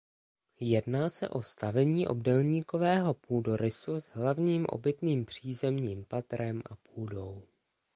Jedná 0.59 1.09
se 1.09 1.29
o 1.29 1.43
stavení 1.43 2.07
obdélníkového 2.07 3.13
půdorysu 3.13 3.99
s 4.01 4.05
hlavním 4.09 4.65
obytným 4.69 5.25
přízemním 5.25 6.05
patrem 6.05 6.61
a 6.69 6.75
půdou. 6.75 7.43